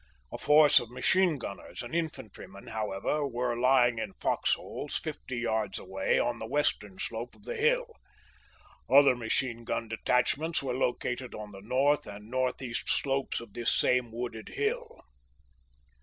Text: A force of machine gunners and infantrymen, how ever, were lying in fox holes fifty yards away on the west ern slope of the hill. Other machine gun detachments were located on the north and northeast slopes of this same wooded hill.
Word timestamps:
A 0.31 0.37
force 0.39 0.79
of 0.79 0.89
machine 0.89 1.35
gunners 1.35 1.83
and 1.83 1.93
infantrymen, 1.93 2.65
how 2.65 2.89
ever, 2.91 3.27
were 3.27 3.55
lying 3.55 3.99
in 3.99 4.13
fox 4.13 4.55
holes 4.55 4.97
fifty 4.97 5.37
yards 5.37 5.77
away 5.77 6.17
on 6.17 6.39
the 6.39 6.47
west 6.47 6.83
ern 6.83 6.97
slope 6.97 7.35
of 7.35 7.43
the 7.43 7.55
hill. 7.55 7.85
Other 8.89 9.15
machine 9.15 9.63
gun 9.63 9.87
detachments 9.89 10.63
were 10.63 10.73
located 10.73 11.35
on 11.35 11.51
the 11.51 11.61
north 11.61 12.07
and 12.07 12.31
northeast 12.31 12.89
slopes 12.89 13.39
of 13.39 13.53
this 13.53 13.71
same 13.71 14.11
wooded 14.11 14.47
hill. 14.55 15.01